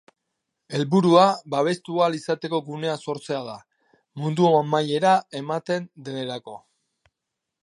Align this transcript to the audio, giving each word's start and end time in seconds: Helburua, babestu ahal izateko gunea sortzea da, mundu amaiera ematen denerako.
Helburua, 0.77 1.25
babestu 1.55 1.99
ahal 2.05 2.17
izateko 2.21 2.61
gunea 2.71 2.97
sortzea 3.05 3.43
da, 3.51 3.59
mundu 4.23 4.51
amaiera 4.63 5.17
ematen 5.45 5.91
denerako. 6.09 6.61